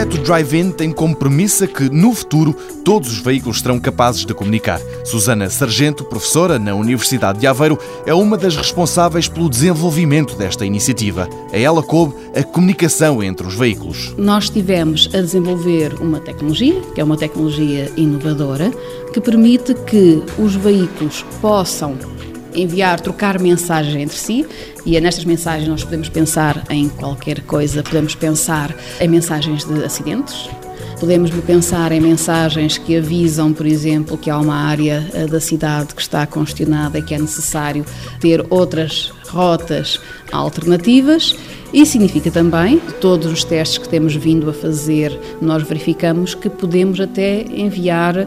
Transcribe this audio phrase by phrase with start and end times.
[0.00, 4.80] projeto Drive-In tem como premissa que, no futuro, todos os veículos serão capazes de comunicar.
[5.04, 11.28] Susana Sargento, professora na Universidade de Aveiro, é uma das responsáveis pelo desenvolvimento desta iniciativa.
[11.52, 14.14] A ela coube a comunicação entre os veículos.
[14.16, 18.70] Nós estivemos a desenvolver uma tecnologia, que é uma tecnologia inovadora,
[19.12, 21.98] que permite que os veículos possam
[22.54, 24.46] enviar, trocar mensagens entre si.
[24.84, 29.84] E é nestas mensagens nós podemos pensar em qualquer coisa, podemos pensar em mensagens de
[29.84, 30.48] acidentes,
[31.00, 35.94] Podemos pensar em mensagens que avisam, por exemplo, que há uma área eh, da cidade
[35.94, 37.86] que está congestionada e que é necessário
[38.20, 39.98] ter outras rotas
[40.30, 41.34] alternativas
[41.72, 47.00] e significa também, todos os testes que temos vindo a fazer, nós verificamos que podemos
[47.00, 48.26] até enviar uh,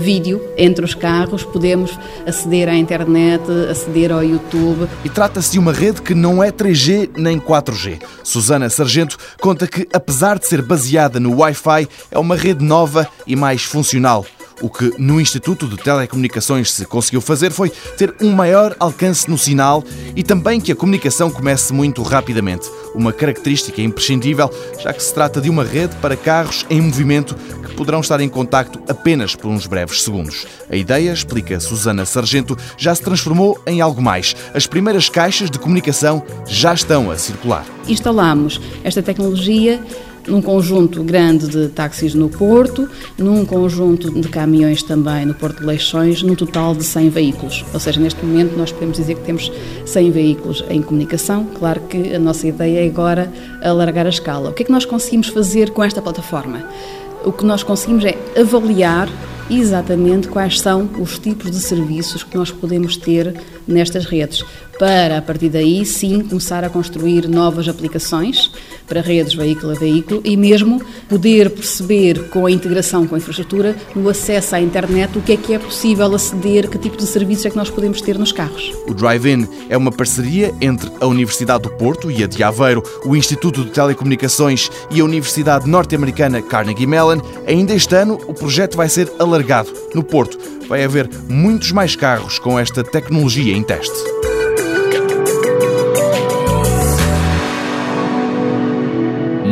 [0.00, 4.88] vídeo entre os carros, podemos aceder à internet, aceder ao YouTube.
[5.04, 8.00] E trata-se de uma rede que não é 3G nem 4G.
[8.24, 13.36] Susana Sargento conta que, apesar de ser baseada no Wi-Fi, é uma rede nova e
[13.36, 14.24] mais funcional.
[14.60, 19.38] O que no Instituto de Telecomunicações se conseguiu fazer foi ter um maior alcance no
[19.38, 19.84] sinal
[20.16, 22.68] e também que a comunicação comece muito rapidamente.
[22.94, 27.74] Uma característica imprescindível, já que se trata de uma rede para carros em movimento que
[27.74, 30.44] poderão estar em contacto apenas por uns breves segundos.
[30.68, 34.34] A ideia, explica Susana Sargento, já se transformou em algo mais.
[34.52, 37.64] As primeiras caixas de comunicação já estão a circular.
[37.86, 39.80] Instalamos esta tecnologia
[40.28, 45.66] num conjunto grande de táxis no Porto, num conjunto de caminhões também no Porto de
[45.66, 47.64] Leixões, num total de 100 veículos.
[47.72, 49.50] Ou seja, neste momento nós podemos dizer que temos
[49.86, 51.46] 100 veículos em comunicação.
[51.58, 54.50] Claro que a nossa ideia é agora alargar a escala.
[54.50, 56.64] O que é que nós conseguimos fazer com esta plataforma?
[57.24, 59.08] O que nós conseguimos é avaliar
[59.50, 63.34] exatamente quais são os tipos de serviços que nós podemos ter
[63.66, 64.44] nestas redes,
[64.78, 68.50] para a partir daí sim começar a construir novas aplicações
[68.86, 73.76] para redes veículo a veículo e mesmo poder perceber com a integração com a infraestrutura,
[73.94, 77.46] no acesso à internet, o que é que é possível aceder, que tipo de serviços
[77.46, 78.72] é que nós podemos ter nos carros.
[78.86, 83.14] O Drive-In é uma parceria entre a Universidade do Porto e a de Aveiro, o
[83.16, 87.20] Instituto de Telecomunicações e a Universidade Norte-Americana Carnegie Mellon.
[87.46, 89.72] Ainda este ano, o projeto vai ser alargado.
[89.94, 90.38] No Porto,
[90.68, 94.27] vai haver muitos mais carros com esta tecnologia em teste.